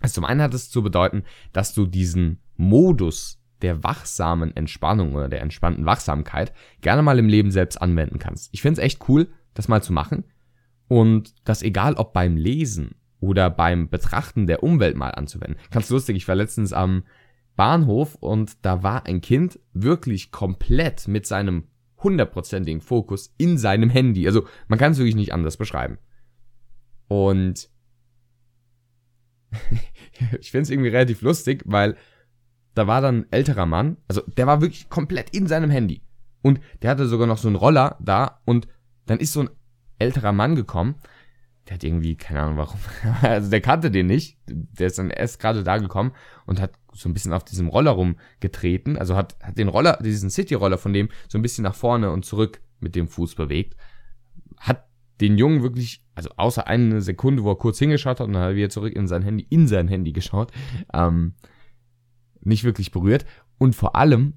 Also 0.00 0.14
zum 0.14 0.24
einen 0.24 0.42
hat 0.42 0.54
es 0.54 0.70
zu 0.70 0.82
bedeuten, 0.82 1.24
dass 1.52 1.74
du 1.74 1.86
diesen 1.86 2.38
Modus 2.56 3.40
der 3.62 3.82
wachsamen 3.84 4.56
Entspannung 4.56 5.14
oder 5.14 5.28
der 5.28 5.42
entspannten 5.42 5.84
Wachsamkeit 5.84 6.52
gerne 6.80 7.02
mal 7.02 7.18
im 7.18 7.28
Leben 7.28 7.50
selbst 7.50 7.80
anwenden 7.80 8.18
kannst. 8.18 8.48
Ich 8.52 8.62
finde 8.62 8.80
es 8.80 8.84
echt 8.84 9.08
cool, 9.08 9.28
das 9.54 9.68
mal 9.68 9.82
zu 9.82 9.92
machen 9.92 10.24
und 10.88 11.34
das 11.44 11.62
egal 11.62 11.94
ob 11.94 12.12
beim 12.12 12.36
Lesen 12.36 12.94
oder 13.20 13.50
beim 13.50 13.88
Betrachten 13.88 14.46
der 14.46 14.62
Umwelt 14.62 14.96
mal 14.96 15.10
anzuwenden. 15.10 15.60
Ganz 15.70 15.90
lustig, 15.90 16.16
ich 16.16 16.26
war 16.26 16.34
letztens 16.34 16.72
am 16.72 17.04
Bahnhof 17.56 18.14
und 18.16 18.64
da 18.64 18.82
war 18.82 19.06
ein 19.06 19.20
Kind 19.20 19.60
wirklich 19.72 20.30
komplett 20.30 21.06
mit 21.08 21.26
seinem 21.26 21.64
hundertprozentigen 21.98 22.80
Fokus 22.80 23.34
in 23.36 23.58
seinem 23.58 23.90
Handy. 23.90 24.26
Also 24.26 24.46
man 24.68 24.78
kann 24.78 24.92
es 24.92 24.98
wirklich 24.98 25.14
nicht 25.14 25.34
anders 25.34 25.56
beschreiben. 25.56 25.98
Und 27.08 27.68
ich 30.40 30.50
finde 30.50 30.62
es 30.62 30.70
irgendwie 30.70 30.88
relativ 30.88 31.22
lustig, 31.22 31.62
weil 31.66 31.96
da 32.74 32.86
war 32.86 33.00
dann 33.00 33.20
ein 33.20 33.32
älterer 33.32 33.66
Mann, 33.66 33.96
also 34.08 34.22
der 34.22 34.46
war 34.46 34.60
wirklich 34.60 34.88
komplett 34.88 35.30
in 35.30 35.46
seinem 35.46 35.70
Handy. 35.70 36.02
Und 36.42 36.60
der 36.80 36.90
hatte 36.90 37.06
sogar 37.06 37.26
noch 37.26 37.38
so 37.38 37.48
einen 37.48 37.56
Roller 37.56 37.96
da 38.00 38.40
und 38.46 38.68
dann 39.06 39.18
ist 39.18 39.32
so 39.32 39.40
ein 39.40 39.50
älterer 39.98 40.32
Mann 40.32 40.54
gekommen, 40.54 40.94
der 41.70 41.76
hat 41.76 41.84
irgendwie, 41.84 42.16
keine 42.16 42.42
Ahnung 42.42 42.56
warum, 42.56 42.80
also 43.22 43.48
der 43.48 43.60
kannte 43.60 43.92
den 43.92 44.08
nicht, 44.08 44.36
der 44.48 44.88
ist 44.88 44.98
dann 44.98 45.10
erst 45.10 45.38
gerade 45.38 45.62
da 45.62 45.78
gekommen 45.78 46.10
und 46.44 46.60
hat 46.60 46.72
so 46.92 47.08
ein 47.08 47.14
bisschen 47.14 47.32
auf 47.32 47.44
diesem 47.44 47.68
Roller 47.68 47.92
rumgetreten, 47.92 48.98
also 48.98 49.14
hat, 49.14 49.36
hat 49.40 49.56
den 49.56 49.68
Roller, 49.68 49.96
diesen 50.02 50.30
City-Roller 50.30 50.78
von 50.78 50.92
dem 50.92 51.10
so 51.28 51.38
ein 51.38 51.42
bisschen 51.42 51.62
nach 51.62 51.76
vorne 51.76 52.10
und 52.10 52.24
zurück 52.24 52.60
mit 52.80 52.96
dem 52.96 53.06
Fuß 53.06 53.36
bewegt, 53.36 53.76
hat 54.56 54.88
den 55.20 55.38
Jungen 55.38 55.62
wirklich, 55.62 56.04
also 56.16 56.30
außer 56.36 56.66
eine 56.66 57.02
Sekunde, 57.02 57.44
wo 57.44 57.52
er 57.52 57.58
kurz 57.58 57.78
hingeschaut 57.78 58.18
hat 58.18 58.26
und 58.26 58.32
dann 58.32 58.42
hat 58.42 58.50
er 58.50 58.56
wieder 58.56 58.70
zurück 58.70 58.92
in 58.92 59.06
sein 59.06 59.22
Handy, 59.22 59.46
in 59.48 59.68
sein 59.68 59.86
Handy 59.86 60.10
geschaut, 60.10 60.50
ähm, 60.92 61.34
nicht 62.40 62.64
wirklich 62.64 62.90
berührt. 62.90 63.26
Und 63.58 63.76
vor 63.76 63.94
allem, 63.94 64.32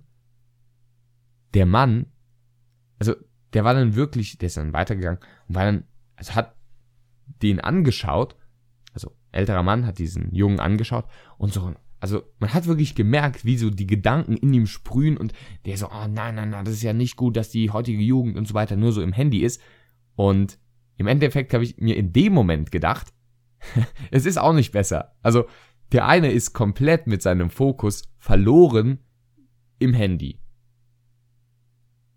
der 1.56 1.66
Mann, 1.66 2.06
also 3.00 3.16
der 3.54 3.63
war 3.63 3.74
dann 3.74 3.96
wirklich, 3.96 4.38
der 4.38 4.48
ist 4.48 4.58
dann 4.58 4.74
weitergegangen 4.74 5.20
und 5.48 5.56
war 5.56 5.66
dann, 5.66 5.86
also 6.16 6.36
hat 6.36 6.56
den 7.42 7.60
angeschaut, 7.60 8.36
also 8.94 9.12
älterer 9.32 9.63
Mann 9.63 9.86
hat 9.86 10.00
diesen 10.00 10.34
Jungen 10.34 10.60
angeschaut 10.60 11.06
und 11.38 11.53
so, 11.53 11.74
also 12.03 12.22
man 12.39 12.53
hat 12.53 12.68
wirklich 12.68 12.96
gemerkt, 12.96 13.46
wie 13.46 13.58
so 13.58 13.70
die 13.70 13.88
Gedanken 13.88 14.36
in 14.36 14.53
ihm 14.53 14.68
sprühen 14.68 15.15
und 15.15 15.32
der 15.65 15.77
so, 15.77 15.88
oh 15.88 16.08
nein, 16.10 16.36
nein, 16.36 16.50
nein, 16.50 16.65
das 16.65 16.74
ist 16.74 16.84
ja 16.84 16.92
nicht 16.92 17.15
gut, 17.15 17.38
dass 17.38 17.50
die 17.50 17.70
heutige 17.70 18.01
Jugend 18.01 18.38
und 18.38 18.46
so 18.46 18.53
weiter 18.53 18.75
nur 18.75 18.92
so 18.92 19.01
im 19.01 19.13
Handy 19.13 19.39
ist. 19.39 19.62
Und 20.15 20.60
im 20.98 21.08
Endeffekt 21.08 21.53
habe 21.53 21.63
ich 21.63 21.77
mir 21.77 21.96
in 21.96 22.12
dem 22.12 22.34
Moment 22.34 22.72
gedacht, 22.72 23.13
es 24.12 24.25
ist 24.25 24.38
auch 24.38 24.51
nicht 24.51 24.74
besser. 24.74 25.15
Also 25.22 25.46
der 25.94 26.06
eine 26.06 26.30
ist 26.30 26.51
komplett 26.51 27.08
mit 27.08 27.22
seinem 27.22 27.50
Fokus 27.50 28.03
verloren 28.18 29.00
im 29.80 29.94
Handy. 29.94 30.42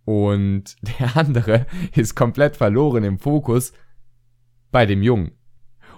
Und 0.04 0.76
der 0.98 1.16
andere 1.16 1.66
ist 1.94 2.16
komplett 2.16 2.56
verloren 2.56 3.04
im 3.04 3.20
Fokus 3.20 3.72
bei 4.70 4.86
dem 4.86 5.02
Jungen. 5.02 5.32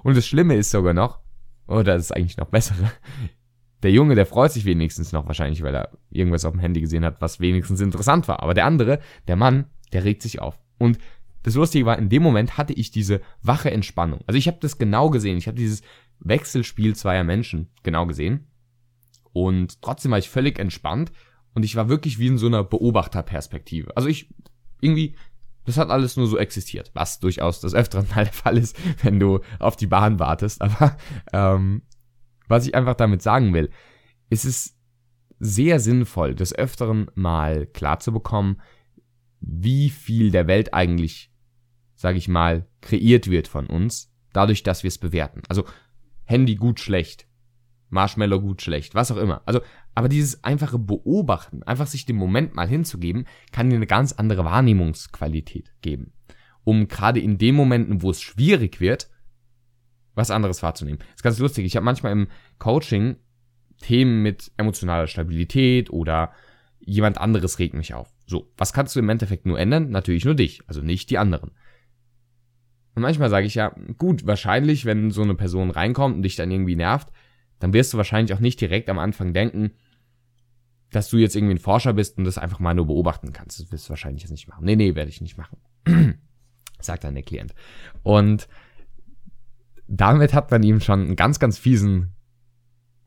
Und 0.02 0.16
das 0.16 0.26
Schlimme 0.26 0.54
ist 0.56 0.70
sogar 0.70 0.94
noch, 0.94 1.20
oder 1.66 1.84
das 1.84 2.04
ist 2.04 2.16
eigentlich 2.16 2.37
noch 2.37 2.48
bessere, 2.48 2.90
der 3.82 3.92
Junge, 3.92 4.14
der 4.14 4.26
freut 4.26 4.52
sich 4.52 4.64
wenigstens 4.64 5.12
noch 5.12 5.26
wahrscheinlich, 5.26 5.62
weil 5.62 5.75
er 5.75 5.90
irgendwas 6.10 6.44
auf 6.44 6.52
dem 6.52 6.60
Handy 6.60 6.80
gesehen 6.80 7.04
hat, 7.04 7.20
was 7.20 7.40
wenigstens 7.40 7.80
interessant 7.80 8.26
war. 8.28 8.42
Aber 8.42 8.54
der 8.54 8.66
andere, 8.66 9.00
der 9.28 9.37
Mann, 9.37 9.66
der 9.92 10.04
regt 10.04 10.22
sich 10.22 10.40
auf. 10.40 10.58
Und 10.78 10.98
das 11.42 11.54
Lustige 11.54 11.87
war, 11.87 11.98
in 11.98 12.08
dem 12.08 12.22
Moment 12.22 12.58
hatte 12.58 12.72
ich 12.72 12.90
diese 12.90 13.20
wache 13.42 13.70
Entspannung. 13.70 14.20
Also 14.26 14.37
ich 14.37 14.48
habe 14.48 14.58
das 14.60 14.78
genau 14.78 15.10
gesehen. 15.10 15.38
Ich 15.38 15.46
habe 15.46 15.56
dieses 15.56 15.82
Wechselspiel 16.20 16.96
zweier 16.96 17.25
Menschen 17.25 17.68
genau 17.82 18.06
gesehen. 18.06 18.48
Und 19.32 19.80
trotzdem 19.82 20.10
war 20.10 20.18
ich 20.18 20.28
völlig 20.28 20.58
entspannt 20.58 21.12
und 21.54 21.64
ich 21.64 21.76
war 21.76 21.88
wirklich 21.88 22.18
wie 22.18 22.26
in 22.26 22.38
so 22.38 22.46
einer 22.46 22.64
Beobachterperspektive. 22.64 23.96
Also 23.96 24.08
ich 24.08 24.28
irgendwie, 24.80 25.14
das 25.68 25.76
hat 25.76 25.90
alles 25.90 26.16
nur 26.16 26.26
so 26.26 26.38
existiert, 26.38 26.90
was 26.94 27.20
durchaus 27.20 27.60
das 27.60 27.75
öfteren 27.75 28.08
Mal 28.08 28.25
der 28.25 28.32
Fall 28.32 28.56
ist, 28.56 28.75
wenn 29.02 29.20
du 29.20 29.40
auf 29.58 29.76
die 29.76 29.87
Bahn 29.87 30.18
wartest. 30.18 30.62
Aber 30.62 30.96
ähm, 31.34 31.82
was 32.48 32.66
ich 32.66 32.75
einfach 32.75 32.94
damit 32.94 33.20
sagen 33.20 33.52
will, 33.52 33.68
ist 34.30 34.46
es 34.46 34.78
sehr 35.38 35.78
sinnvoll, 35.78 36.34
des 36.34 36.54
öfteren 36.54 37.10
mal 37.14 37.66
klar 37.66 38.00
zu 38.00 38.12
bekommen, 38.12 38.62
wie 39.40 39.90
viel 39.90 40.30
der 40.30 40.46
Welt 40.46 40.72
eigentlich, 40.72 41.30
sage 41.94 42.16
ich 42.16 42.28
mal, 42.28 42.66
kreiert 42.80 43.28
wird 43.28 43.46
von 43.46 43.66
uns, 43.66 44.10
dadurch, 44.32 44.62
dass 44.62 44.84
wir 44.84 44.88
es 44.88 44.96
bewerten. 44.96 45.42
Also 45.50 45.66
Handy 46.25 46.54
gut 46.54 46.80
schlecht, 46.80 47.27
Marshmallow 47.90 48.40
gut 48.40 48.62
schlecht, 48.62 48.95
was 48.95 49.11
auch 49.11 49.16
immer. 49.16 49.42
Also, 49.47 49.61
aber 49.95 50.09
dieses 50.09 50.45
einfache 50.45 50.78
Beobachten, 50.78 51.62
einfach 51.62 51.87
sich 51.87 52.07
dem 52.07 52.16
Moment 52.16 52.54
mal 52.54 52.68
hinzugeben, 52.68 53.26
kann 53.52 53.71
dir 53.71 53.76
eine 53.76 53.87
ganz 53.87 54.12
andere 54.12 54.45
Wahrnehmungsqualität 54.45 55.73
geben. 55.80 56.12
Um 56.64 56.88
gerade 56.88 57.21
in 57.21 57.38
den 57.38 57.54
Momenten, 57.54 58.02
wo 58.02 58.11
es 58.11 58.21
schwierig 58.21 58.80
wird, 58.80 59.11
was 60.14 60.30
anderes 60.30 60.62
wahrzunehmen. 60.62 60.99
Das 60.99 61.16
ist 61.16 61.23
ganz 61.23 61.38
lustig. 61.38 61.64
Ich 61.64 61.76
habe 61.76 61.85
manchmal 61.85 62.12
im 62.12 62.28
Coaching 62.59 63.16
Themen 63.80 64.23
mit 64.23 64.50
emotionaler 64.57 65.07
Stabilität 65.07 65.90
oder 65.90 66.33
jemand 66.80 67.18
anderes 67.18 67.59
regt 67.59 67.75
mich 67.75 67.95
auf. 67.95 68.12
So, 68.26 68.52
was 68.57 68.73
kannst 68.73 68.95
du 68.95 69.00
im 69.00 69.09
Endeffekt 69.09 69.47
nur 69.47 69.59
ändern? 69.59 69.90
Natürlich 69.90 70.25
nur 70.25 70.35
dich, 70.35 70.62
also 70.66 70.83
nicht 70.83 71.11
die 71.11 71.18
anderen. 71.18 71.52
Und 72.95 73.02
manchmal 73.02 73.30
sage 73.30 73.47
ich 73.47 73.54
ja, 73.54 73.75
gut, 73.97 74.26
wahrscheinlich, 74.26 74.85
wenn 74.85 75.11
so 75.11 75.23
eine 75.23 75.35
Person 75.35 75.71
reinkommt 75.71 76.16
und 76.16 76.23
dich 76.23 76.37
dann 76.37 76.50
irgendwie 76.50 76.76
nervt, 76.76 77.12
dann 77.58 77.72
wirst 77.72 77.92
du 77.92 77.96
wahrscheinlich 77.96 78.34
auch 78.34 78.40
nicht 78.40 78.60
direkt 78.60 78.88
am 78.88 78.98
Anfang 78.98 79.32
denken, 79.32 79.72
dass 80.90 81.10
du 81.10 81.18
jetzt 81.18 81.36
irgendwie 81.36 81.54
ein 81.54 81.60
Forscher 81.60 81.92
bist 81.92 82.18
und 82.18 82.24
das 82.24 82.38
einfach 82.38 82.60
mal 82.60 82.74
nur 82.74 82.86
beobachten 82.86 83.32
kannst. 83.32 83.60
Das 83.60 83.72
wirst 83.72 83.86
du 83.86 83.90
wahrscheinlich 83.90 84.22
jetzt 84.22 84.30
nicht 84.30 84.48
machen. 84.48 84.64
Nee, 84.64 84.76
nee, 84.76 84.94
werde 84.94 85.10
ich 85.10 85.20
nicht 85.20 85.36
machen. 85.36 85.58
Sagt 86.80 87.04
dann 87.04 87.14
der 87.14 87.24
Klient. 87.24 87.54
Und 88.02 88.48
damit 89.86 90.32
hat 90.34 90.50
man 90.50 90.62
ihm 90.62 90.80
schon 90.80 91.00
einen 91.00 91.16
ganz, 91.16 91.38
ganz 91.38 91.58
fiesen, 91.58 92.14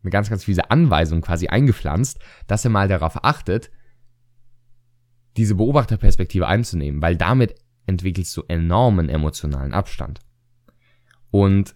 eine 0.03 0.11
ganz, 0.11 0.29
ganz 0.29 0.43
fiese 0.43 0.69
Anweisung 0.69 1.21
quasi 1.21 1.47
eingepflanzt, 1.47 2.19
dass 2.47 2.65
er 2.65 2.71
mal 2.71 2.87
darauf 2.87 3.23
achtet, 3.23 3.71
diese 5.37 5.55
Beobachterperspektive 5.55 6.47
einzunehmen, 6.47 7.01
weil 7.01 7.15
damit 7.15 7.55
entwickelst 7.85 8.35
du 8.35 8.43
enormen 8.47 9.09
emotionalen 9.09 9.73
Abstand. 9.73 10.19
Und 11.31 11.73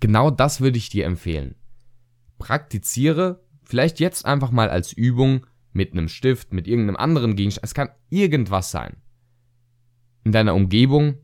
genau 0.00 0.30
das 0.30 0.60
würde 0.60 0.78
ich 0.78 0.88
dir 0.88 1.04
empfehlen. 1.04 1.56
Praktiziere 2.38 3.44
vielleicht 3.64 4.00
jetzt 4.00 4.24
einfach 4.24 4.50
mal 4.50 4.68
als 4.70 4.92
Übung 4.92 5.46
mit 5.72 5.92
einem 5.92 6.08
Stift, 6.08 6.52
mit 6.52 6.66
irgendeinem 6.68 6.96
anderen 6.96 7.36
Gegenstand. 7.36 7.64
Es 7.64 7.74
kann 7.74 7.90
irgendwas 8.08 8.70
sein. 8.70 8.96
In 10.24 10.32
deiner 10.32 10.54
Umgebung 10.54 11.18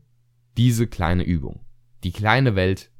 diese 0.57 0.87
kleine 0.87 1.23
Übung. 1.23 1.65
Die 2.03 2.11
kleine 2.11 2.55
Welt. 2.55 2.91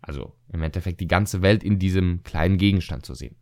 Also 0.00 0.34
im 0.48 0.62
Endeffekt 0.62 1.00
die 1.00 1.06
ganze 1.06 1.42
Welt 1.42 1.62
in 1.62 1.78
diesem 1.78 2.22
kleinen 2.24 2.58
Gegenstand 2.58 3.06
zu 3.06 3.14
sehen. 3.14 3.36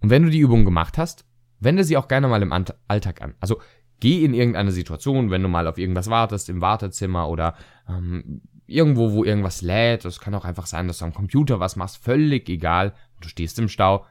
Und 0.00 0.10
wenn 0.10 0.22
du 0.22 0.30
die 0.30 0.38
Übung 0.38 0.64
gemacht 0.64 0.96
hast, 0.96 1.26
wende 1.60 1.84
sie 1.84 1.96
auch 1.96 2.08
gerne 2.08 2.28
mal 2.28 2.42
im 2.42 2.52
Alltag 2.52 3.20
an. 3.20 3.34
Also 3.40 3.60
geh 4.00 4.24
in 4.24 4.34
irgendeine 4.34 4.72
Situation, 4.72 5.30
wenn 5.30 5.42
du 5.42 5.48
mal 5.48 5.66
auf 5.66 5.78
irgendwas 5.78 6.08
wartest, 6.08 6.48
im 6.48 6.60
Wartezimmer 6.60 7.28
oder 7.28 7.56
ähm, 7.88 8.42
irgendwo, 8.68 9.12
wo 9.12 9.24
irgendwas 9.24 9.62
lädt. 9.62 10.04
Es 10.04 10.20
kann 10.20 10.34
auch 10.34 10.44
einfach 10.44 10.66
sein, 10.66 10.86
dass 10.86 10.98
du 10.98 11.06
am 11.06 11.14
Computer 11.14 11.58
was 11.58 11.76
machst, 11.76 11.96
völlig 11.96 12.48
egal. 12.48 12.94
Du 13.20 13.28
stehst 13.28 13.58
im 13.58 13.68
Stau. 13.68 14.04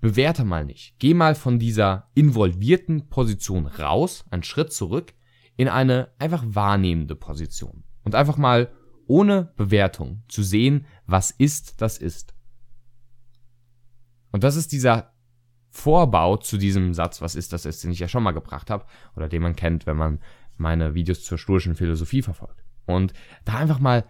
Bewerte 0.00 0.44
mal 0.44 0.64
nicht. 0.64 0.94
Geh 0.98 1.14
mal 1.14 1.34
von 1.34 1.58
dieser 1.58 2.10
involvierten 2.14 3.08
Position 3.08 3.66
raus, 3.66 4.24
einen 4.30 4.42
Schritt 4.42 4.72
zurück, 4.72 5.14
in 5.56 5.68
eine 5.68 6.12
einfach 6.18 6.44
wahrnehmende 6.46 7.16
Position. 7.16 7.84
Und 8.04 8.14
einfach 8.14 8.36
mal 8.36 8.70
ohne 9.06 9.52
Bewertung 9.56 10.22
zu 10.28 10.42
sehen, 10.42 10.86
was 11.06 11.30
ist, 11.30 11.80
das 11.80 11.98
ist. 11.98 12.34
Und 14.30 14.44
das 14.44 14.56
ist 14.56 14.72
dieser 14.72 15.12
Vorbau 15.70 16.36
zu 16.36 16.58
diesem 16.58 16.94
Satz, 16.94 17.20
was 17.20 17.34
ist 17.34 17.52
das 17.52 17.64
ist, 17.64 17.82
den 17.82 17.90
ich 17.90 17.98
ja 17.98 18.08
schon 18.08 18.22
mal 18.22 18.32
gebracht 18.32 18.70
habe, 18.70 18.84
oder 19.16 19.28
den 19.28 19.42
man 19.42 19.56
kennt, 19.56 19.86
wenn 19.86 19.96
man 19.96 20.20
meine 20.56 20.94
Videos 20.94 21.24
zur 21.24 21.38
stoischen 21.38 21.74
Philosophie 21.74 22.22
verfolgt. 22.22 22.67
Und 22.88 23.12
da 23.44 23.58
einfach 23.58 23.80
mal 23.80 24.06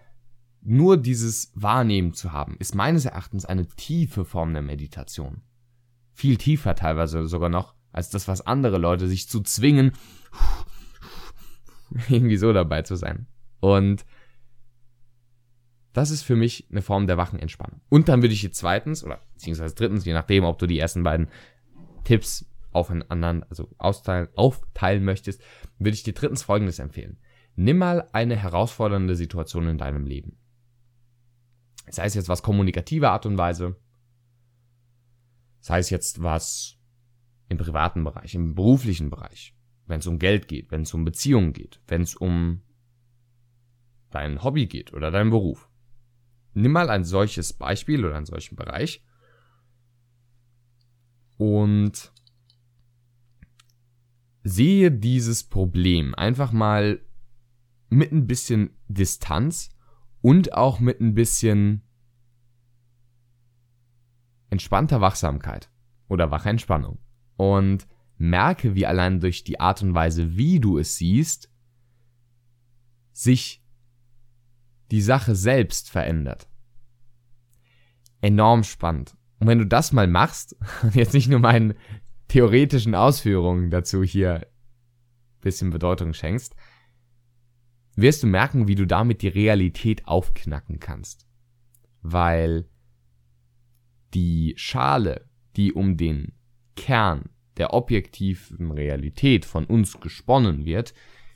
nur 0.61 0.95
dieses 0.95 1.51
Wahrnehmen 1.53 2.13
zu 2.13 2.31
haben, 2.31 2.55
ist 2.59 2.75
meines 2.75 3.03
Erachtens 3.03 3.43
eine 3.43 3.67
tiefe 3.67 4.23
Form 4.23 4.53
der 4.53 4.61
Meditation. 4.61 5.41
Viel 6.13 6.37
tiefer 6.37 6.75
teilweise 6.75 7.27
sogar 7.27 7.49
noch, 7.49 7.75
als 7.91 8.09
das, 8.09 8.29
was 8.29 8.39
andere 8.39 8.77
Leute 8.77 9.09
sich 9.09 9.27
zu 9.27 9.41
zwingen, 9.41 9.91
irgendwie 12.09 12.37
so 12.37 12.53
dabei 12.53 12.81
zu 12.83 12.95
sein. 12.95 13.27
Und 13.59 14.05
das 15.91 16.09
ist 16.09 16.21
für 16.21 16.37
mich 16.37 16.69
eine 16.71 16.81
Form 16.81 17.05
der 17.05 17.17
wachen 17.17 17.39
Entspannung. 17.39 17.81
Und 17.89 18.07
dann 18.07 18.21
würde 18.21 18.33
ich 18.33 18.43
jetzt 18.43 18.59
zweitens 18.59 19.03
oder 19.03 19.19
beziehungsweise 19.33 19.75
drittens, 19.75 20.05
je 20.05 20.13
nachdem, 20.13 20.45
ob 20.45 20.57
du 20.57 20.67
die 20.67 20.79
ersten 20.79 21.03
beiden 21.03 21.27
Tipps 22.05 22.45
aufeinander, 22.71 23.45
also 23.49 23.67
austeilen, 23.77 24.29
aufteilen 24.35 25.03
möchtest, 25.03 25.41
würde 25.79 25.95
ich 25.95 26.03
dir 26.03 26.13
drittens 26.13 26.43
folgendes 26.43 26.79
empfehlen. 26.79 27.17
Nimm 27.61 27.79
mal 27.79 28.07
eine 28.13 28.37
herausfordernde 28.37 29.17
Situation 29.17 29.67
in 29.67 29.77
deinem 29.77 30.05
Leben. 30.05 30.37
Sei 31.89 32.05
es 32.05 32.13
jetzt 32.13 32.29
was 32.29 32.41
kommunikative 32.41 33.09
Art 33.09 33.25
und 33.25 33.37
Weise, 33.37 33.75
sei 35.59 35.79
es 35.79 35.89
jetzt 35.89 36.23
was 36.23 36.77
im 37.49 37.57
privaten 37.57 38.05
Bereich, 38.05 38.33
im 38.33 38.55
beruflichen 38.55 39.09
Bereich, 39.09 39.57
wenn 39.87 39.99
es 39.99 40.07
um 40.07 40.19
Geld 40.19 40.47
geht, 40.47 40.71
wenn 40.71 40.83
es 40.83 40.93
um 40.93 41.03
Beziehungen 41.03 41.51
geht, 41.51 41.81
wenn 41.87 42.03
es 42.03 42.15
um 42.15 42.61
dein 44.09 44.41
Hobby 44.41 44.67
geht 44.67 44.93
oder 44.93 45.11
deinen 45.11 45.29
Beruf. 45.29 45.69
Nimm 46.53 46.71
mal 46.71 46.89
ein 46.89 47.03
solches 47.03 47.51
Beispiel 47.51 48.05
oder 48.05 48.15
einen 48.15 48.25
solchen 48.25 48.55
Bereich 48.55 49.03
und 51.35 52.13
sehe 54.43 54.93
dieses 54.93 55.43
Problem 55.43 56.15
einfach 56.15 56.53
mal 56.53 57.01
mit 57.89 58.11
ein 58.11 58.27
bisschen 58.27 58.71
Distanz 58.87 59.69
und 60.21 60.53
auch 60.53 60.79
mit 60.79 60.99
ein 60.99 61.13
bisschen 61.13 61.81
entspannter 64.49 65.01
Wachsamkeit 65.01 65.69
oder 66.07 66.31
wache 66.31 66.49
Entspannung. 66.49 66.99
Und 67.35 67.87
merke, 68.17 68.75
wie 68.75 68.85
allein 68.85 69.19
durch 69.19 69.43
die 69.43 69.59
Art 69.59 69.81
und 69.81 69.93
Weise, 69.93 70.35
wie 70.35 70.59
du 70.59 70.77
es 70.77 70.97
siehst, 70.97 71.49
sich 73.13 73.63
die 74.91 75.01
Sache 75.01 75.35
selbst 75.35 75.89
verändert. 75.89 76.49
Enorm 78.21 78.63
spannend. 78.63 79.15
Und 79.39 79.47
wenn 79.47 79.59
du 79.59 79.65
das 79.65 79.93
mal 79.93 80.07
machst, 80.07 80.55
und 80.83 80.95
jetzt 80.95 81.13
nicht 81.13 81.29
nur 81.29 81.39
meinen 81.39 81.75
theoretischen 82.27 82.93
Ausführungen 82.93 83.71
dazu 83.71 84.03
hier 84.03 84.47
bisschen 85.41 85.69
Bedeutung 85.69 86.13
schenkst, 86.13 86.55
wirst 88.01 88.23
du 88.23 88.27
merken, 88.27 88.67
wie 88.67 88.75
du 88.75 88.85
damit 88.85 89.21
die 89.21 89.27
Realität 89.27 90.07
aufknacken 90.07 90.79
kannst. 90.79 91.27
Weil 92.01 92.67
die 94.13 94.53
Schale, 94.57 95.29
die 95.55 95.73
um 95.73 95.97
den 95.97 96.33
Kern 96.75 97.29
der 97.57 97.73
objektiven 97.73 98.71
Realität 98.71 99.45
von 99.45 99.65
uns 99.65 99.99
gesponnen 99.99 100.65
wird, 100.65 100.93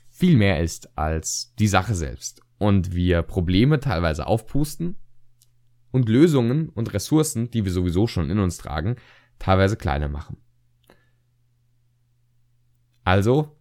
viel 0.08 0.36
mehr 0.36 0.62
ist 0.62 0.96
als 0.96 1.54
die 1.58 1.66
Sache 1.66 1.94
selbst. 1.94 2.40
Und 2.58 2.94
wir 2.94 3.22
Probleme 3.22 3.80
teilweise 3.80 4.26
aufpusten 4.26 4.96
und 5.90 6.08
Lösungen 6.08 6.70
und 6.70 6.94
Ressourcen, 6.94 7.50
die 7.50 7.64
wir 7.64 7.72
sowieso 7.72 8.06
schon 8.06 8.30
in 8.30 8.38
uns 8.38 8.56
tragen, 8.56 8.96
teilweise 9.38 9.76
kleiner 9.76 10.08
machen. 10.08 10.38
Also 13.04 13.53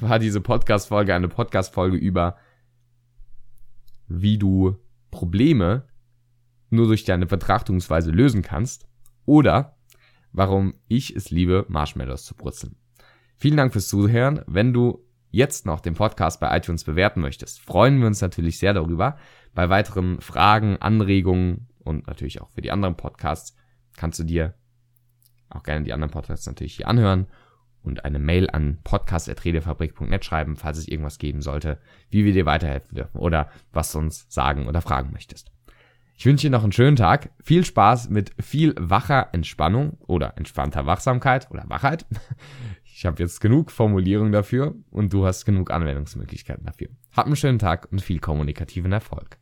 war 0.00 0.18
diese 0.18 0.40
Podcast-Folge 0.40 1.14
eine 1.14 1.28
Podcast-Folge 1.28 1.96
über, 1.96 2.36
wie 4.08 4.38
du 4.38 4.76
Probleme 5.10 5.86
nur 6.70 6.86
durch 6.86 7.04
deine 7.04 7.26
Betrachtungsweise 7.26 8.10
lösen 8.10 8.42
kannst 8.42 8.88
oder 9.26 9.76
warum 10.32 10.74
ich 10.88 11.14
es 11.14 11.30
liebe, 11.30 11.66
Marshmallows 11.68 12.24
zu 12.24 12.34
brutzeln. 12.34 12.76
Vielen 13.36 13.56
Dank 13.56 13.72
fürs 13.72 13.88
Zuhören. 13.88 14.42
Wenn 14.46 14.72
du 14.72 15.04
jetzt 15.30 15.66
noch 15.66 15.80
den 15.80 15.94
Podcast 15.94 16.40
bei 16.40 16.56
iTunes 16.56 16.84
bewerten 16.84 17.20
möchtest, 17.20 17.60
freuen 17.60 17.98
wir 18.00 18.06
uns 18.06 18.20
natürlich 18.20 18.58
sehr 18.58 18.74
darüber. 18.74 19.16
Bei 19.54 19.68
weiteren 19.68 20.20
Fragen, 20.20 20.76
Anregungen 20.78 21.68
und 21.80 22.06
natürlich 22.06 22.40
auch 22.40 22.50
für 22.50 22.60
die 22.60 22.70
anderen 22.70 22.96
Podcasts 22.96 23.56
kannst 23.96 24.18
du 24.18 24.24
dir 24.24 24.54
auch 25.48 25.62
gerne 25.64 25.84
die 25.84 25.92
anderen 25.92 26.12
Podcasts 26.12 26.46
natürlich 26.46 26.76
hier 26.76 26.86
anhören 26.86 27.26
und 27.82 28.04
eine 28.04 28.18
Mail 28.18 28.48
an 28.50 28.78
podcast.redefabrik.net 28.84 30.24
schreiben, 30.24 30.56
falls 30.56 30.78
es 30.78 30.88
irgendwas 30.88 31.18
geben 31.18 31.42
sollte, 31.42 31.78
wie 32.10 32.24
wir 32.24 32.32
dir 32.32 32.46
weiterhelfen 32.46 32.94
dürfen 32.94 33.18
oder 33.18 33.50
was 33.72 33.92
du 33.92 33.98
uns 33.98 34.26
sagen 34.28 34.66
oder 34.66 34.80
fragen 34.80 35.12
möchtest. 35.12 35.50
Ich 36.16 36.26
wünsche 36.26 36.48
dir 36.48 36.50
noch 36.50 36.64
einen 36.64 36.72
schönen 36.72 36.96
Tag, 36.96 37.30
viel 37.42 37.64
Spaß 37.64 38.10
mit 38.10 38.32
viel 38.38 38.74
wacher 38.78 39.30
Entspannung 39.32 39.96
oder 40.06 40.36
entspannter 40.36 40.84
Wachsamkeit 40.84 41.50
oder 41.50 41.64
Wachheit. 41.68 42.06
Ich 42.92 43.06
habe 43.06 43.22
jetzt 43.22 43.40
genug 43.40 43.70
Formulierungen 43.70 44.30
dafür 44.30 44.74
und 44.90 45.14
du 45.14 45.24
hast 45.24 45.46
genug 45.46 45.70
Anwendungsmöglichkeiten 45.70 46.66
dafür. 46.66 46.88
Hab 47.12 47.24
einen 47.24 47.36
schönen 47.36 47.58
Tag 47.58 47.90
und 47.90 48.02
viel 48.02 48.18
kommunikativen 48.18 48.92
Erfolg. 48.92 49.38